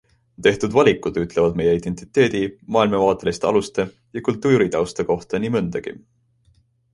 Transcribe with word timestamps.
Tehtud 0.45 0.75
valikud 0.75 1.17
ütlevad 1.23 1.59
meie 1.59 1.75
identiteedi, 1.79 2.41
maailmavaateliste 2.77 3.49
aluste 3.51 3.85
ja 4.19 4.25
kultuuritausta 4.31 5.07
kohta 5.13 5.43
nii 5.45 5.55
mõndagi. 5.59 5.97